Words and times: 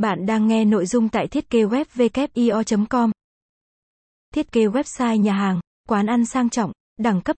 Bạn 0.00 0.26
đang 0.26 0.46
nghe 0.46 0.64
nội 0.64 0.86
dung 0.86 1.08
tại 1.08 1.26
thiết 1.28 1.50
kế 1.50 1.64
web 1.64 2.86
com 2.88 3.10
Thiết 4.34 4.52
kế 4.52 4.66
website 4.66 5.16
nhà 5.16 5.32
hàng, 5.32 5.60
quán 5.88 6.06
ăn 6.06 6.24
sang 6.24 6.50
trọng, 6.50 6.72
đẳng 6.98 7.20
cấp. 7.20 7.36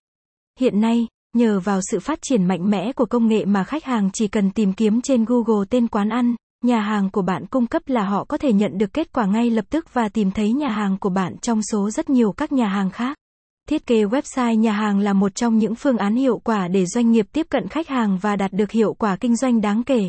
Hiện 0.60 0.80
nay, 0.80 1.06
nhờ 1.36 1.60
vào 1.60 1.80
sự 1.90 2.00
phát 2.00 2.18
triển 2.22 2.44
mạnh 2.44 2.70
mẽ 2.70 2.92
của 2.92 3.06
công 3.06 3.28
nghệ 3.28 3.44
mà 3.44 3.64
khách 3.64 3.84
hàng 3.84 4.10
chỉ 4.12 4.28
cần 4.28 4.50
tìm 4.50 4.72
kiếm 4.72 5.00
trên 5.00 5.24
Google 5.24 5.66
tên 5.70 5.88
quán 5.88 6.08
ăn, 6.08 6.34
nhà 6.64 6.80
hàng 6.80 7.10
của 7.10 7.22
bạn 7.22 7.46
cung 7.46 7.66
cấp 7.66 7.82
là 7.86 8.04
họ 8.04 8.24
có 8.24 8.38
thể 8.38 8.52
nhận 8.52 8.78
được 8.78 8.92
kết 8.92 9.12
quả 9.12 9.26
ngay 9.26 9.50
lập 9.50 9.64
tức 9.70 9.94
và 9.94 10.08
tìm 10.08 10.30
thấy 10.30 10.52
nhà 10.52 10.68
hàng 10.68 10.98
của 10.98 11.10
bạn 11.10 11.36
trong 11.38 11.60
số 11.62 11.90
rất 11.90 12.10
nhiều 12.10 12.32
các 12.32 12.52
nhà 12.52 12.68
hàng 12.68 12.90
khác. 12.90 13.16
Thiết 13.68 13.86
kế 13.86 14.04
website 14.04 14.54
nhà 14.54 14.72
hàng 14.72 14.98
là 14.98 15.12
một 15.12 15.34
trong 15.34 15.58
những 15.58 15.74
phương 15.74 15.98
án 15.98 16.14
hiệu 16.14 16.38
quả 16.38 16.68
để 16.68 16.86
doanh 16.86 17.10
nghiệp 17.10 17.26
tiếp 17.32 17.46
cận 17.50 17.68
khách 17.68 17.88
hàng 17.88 18.18
và 18.18 18.36
đạt 18.36 18.52
được 18.52 18.70
hiệu 18.70 18.94
quả 18.94 19.16
kinh 19.16 19.36
doanh 19.36 19.60
đáng 19.60 19.84
kể. 19.84 20.02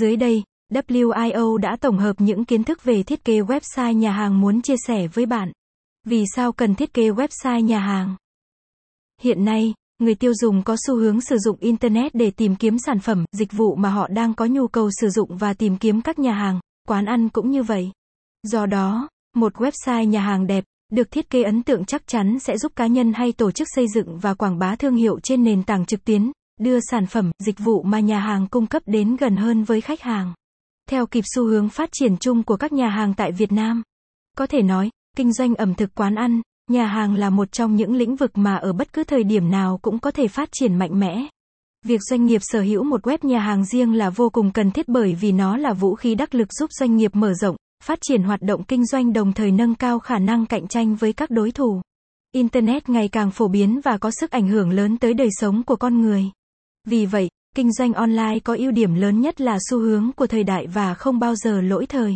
Dưới 0.00 0.16
đây, 0.16 0.42
WIO 0.72 1.56
đã 1.56 1.76
tổng 1.80 1.98
hợp 1.98 2.16
những 2.18 2.44
kiến 2.44 2.64
thức 2.64 2.84
về 2.84 3.02
thiết 3.02 3.24
kế 3.24 3.40
website 3.40 3.92
nhà 3.92 4.12
hàng 4.12 4.40
muốn 4.40 4.62
chia 4.62 4.76
sẻ 4.86 5.06
với 5.06 5.26
bạn. 5.26 5.52
Vì 6.06 6.24
sao 6.36 6.52
cần 6.52 6.74
thiết 6.74 6.94
kế 6.94 7.10
website 7.10 7.60
nhà 7.60 7.78
hàng? 7.78 8.16
Hiện 9.20 9.44
nay, 9.44 9.74
người 9.98 10.14
tiêu 10.14 10.32
dùng 10.34 10.62
có 10.62 10.76
xu 10.86 10.96
hướng 10.96 11.20
sử 11.20 11.38
dụng 11.38 11.56
internet 11.60 12.14
để 12.14 12.30
tìm 12.30 12.56
kiếm 12.56 12.76
sản 12.78 13.00
phẩm, 13.00 13.24
dịch 13.32 13.52
vụ 13.52 13.74
mà 13.74 13.90
họ 13.90 14.08
đang 14.08 14.34
có 14.34 14.46
nhu 14.46 14.68
cầu 14.68 14.90
sử 15.00 15.08
dụng 15.10 15.36
và 15.36 15.54
tìm 15.54 15.76
kiếm 15.76 16.00
các 16.00 16.18
nhà 16.18 16.32
hàng, 16.32 16.60
quán 16.88 17.04
ăn 17.04 17.28
cũng 17.28 17.50
như 17.50 17.62
vậy. 17.62 17.90
Do 18.42 18.66
đó, 18.66 19.08
một 19.36 19.54
website 19.54 20.04
nhà 20.04 20.20
hàng 20.20 20.46
đẹp, 20.46 20.64
được 20.92 21.10
thiết 21.10 21.30
kế 21.30 21.42
ấn 21.42 21.62
tượng 21.62 21.84
chắc 21.84 22.06
chắn 22.06 22.38
sẽ 22.38 22.58
giúp 22.58 22.72
cá 22.76 22.86
nhân 22.86 23.12
hay 23.12 23.32
tổ 23.32 23.50
chức 23.50 23.68
xây 23.74 23.86
dựng 23.94 24.18
và 24.18 24.34
quảng 24.34 24.58
bá 24.58 24.76
thương 24.76 24.96
hiệu 24.96 25.20
trên 25.22 25.44
nền 25.44 25.62
tảng 25.62 25.86
trực 25.86 26.04
tuyến, 26.04 26.30
đưa 26.60 26.78
sản 26.90 27.06
phẩm, 27.06 27.30
dịch 27.38 27.58
vụ 27.58 27.82
mà 27.82 28.00
nhà 28.00 28.20
hàng 28.20 28.46
cung 28.46 28.66
cấp 28.66 28.82
đến 28.86 29.16
gần 29.16 29.36
hơn 29.36 29.64
với 29.64 29.80
khách 29.80 30.00
hàng. 30.00 30.32
Theo 30.90 31.06
kịp 31.06 31.24
xu 31.34 31.44
hướng 31.46 31.68
phát 31.68 31.88
triển 31.92 32.16
chung 32.16 32.42
của 32.42 32.56
các 32.56 32.72
nhà 32.72 32.88
hàng 32.88 33.14
tại 33.14 33.32
Việt 33.32 33.52
Nam, 33.52 33.82
có 34.36 34.46
thể 34.46 34.62
nói, 34.62 34.90
kinh 35.16 35.32
doanh 35.32 35.54
ẩm 35.54 35.74
thực 35.74 35.94
quán 35.94 36.14
ăn, 36.14 36.42
nhà 36.70 36.86
hàng 36.86 37.14
là 37.14 37.30
một 37.30 37.52
trong 37.52 37.76
những 37.76 37.94
lĩnh 37.94 38.16
vực 38.16 38.30
mà 38.34 38.54
ở 38.54 38.72
bất 38.72 38.92
cứ 38.92 39.04
thời 39.04 39.24
điểm 39.24 39.50
nào 39.50 39.78
cũng 39.82 39.98
có 39.98 40.10
thể 40.10 40.28
phát 40.28 40.48
triển 40.52 40.78
mạnh 40.78 41.00
mẽ. 41.00 41.26
Việc 41.84 42.00
doanh 42.10 42.26
nghiệp 42.26 42.38
sở 42.42 42.60
hữu 42.60 42.84
một 42.84 43.06
web 43.06 43.18
nhà 43.22 43.40
hàng 43.40 43.64
riêng 43.64 43.94
là 43.94 44.10
vô 44.10 44.30
cùng 44.30 44.52
cần 44.52 44.70
thiết 44.70 44.88
bởi 44.88 45.14
vì 45.14 45.32
nó 45.32 45.56
là 45.56 45.72
vũ 45.72 45.94
khí 45.94 46.14
đắc 46.14 46.34
lực 46.34 46.52
giúp 46.52 46.70
doanh 46.72 46.96
nghiệp 46.96 47.10
mở 47.14 47.34
rộng, 47.34 47.56
phát 47.84 47.98
triển 48.02 48.22
hoạt 48.22 48.42
động 48.42 48.64
kinh 48.64 48.86
doanh 48.86 49.12
đồng 49.12 49.32
thời 49.32 49.50
nâng 49.50 49.74
cao 49.74 49.98
khả 49.98 50.18
năng 50.18 50.46
cạnh 50.46 50.68
tranh 50.68 50.94
với 50.94 51.12
các 51.12 51.30
đối 51.30 51.50
thủ. 51.50 51.82
Internet 52.32 52.88
ngày 52.88 53.08
càng 53.08 53.30
phổ 53.30 53.48
biến 53.48 53.80
và 53.84 53.98
có 53.98 54.10
sức 54.10 54.30
ảnh 54.30 54.48
hưởng 54.48 54.70
lớn 54.70 54.98
tới 54.98 55.14
đời 55.14 55.28
sống 55.30 55.62
của 55.62 55.76
con 55.76 56.00
người. 56.00 56.24
Vì 56.84 57.06
vậy, 57.06 57.30
kinh 57.56 57.72
doanh 57.72 57.92
online 57.92 58.38
có 58.44 58.56
ưu 58.58 58.70
điểm 58.70 58.94
lớn 58.94 59.20
nhất 59.20 59.40
là 59.40 59.58
xu 59.70 59.78
hướng 59.78 60.10
của 60.16 60.26
thời 60.26 60.44
đại 60.44 60.66
và 60.66 60.94
không 60.94 61.18
bao 61.18 61.34
giờ 61.34 61.60
lỗi 61.60 61.86
thời. 61.86 62.14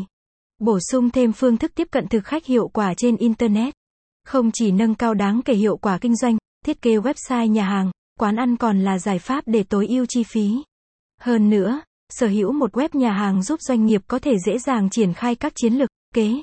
Bổ 0.58 0.78
sung 0.90 1.10
thêm 1.10 1.32
phương 1.32 1.56
thức 1.56 1.72
tiếp 1.74 1.88
cận 1.90 2.08
thực 2.08 2.24
khách 2.24 2.46
hiệu 2.46 2.68
quả 2.68 2.94
trên 2.94 3.16
Internet. 3.16 3.74
Không 4.24 4.50
chỉ 4.54 4.70
nâng 4.70 4.94
cao 4.94 5.14
đáng 5.14 5.40
kể 5.44 5.54
hiệu 5.54 5.76
quả 5.76 5.98
kinh 5.98 6.16
doanh, 6.16 6.36
thiết 6.66 6.82
kế 6.82 6.96
website 6.96 7.46
nhà 7.46 7.64
hàng, 7.64 7.90
quán 8.20 8.36
ăn 8.36 8.56
còn 8.56 8.80
là 8.80 8.98
giải 8.98 9.18
pháp 9.18 9.44
để 9.46 9.62
tối 9.62 9.86
ưu 9.86 10.06
chi 10.08 10.22
phí. 10.22 10.62
Hơn 11.20 11.50
nữa, 11.50 11.80
sở 12.08 12.26
hữu 12.26 12.52
một 12.52 12.72
web 12.72 12.88
nhà 12.92 13.12
hàng 13.12 13.42
giúp 13.42 13.60
doanh 13.60 13.86
nghiệp 13.86 14.02
có 14.08 14.18
thể 14.18 14.32
dễ 14.46 14.58
dàng 14.58 14.90
triển 14.90 15.12
khai 15.12 15.34
các 15.34 15.52
chiến 15.56 15.74
lược, 15.74 15.88
kế 16.14 16.42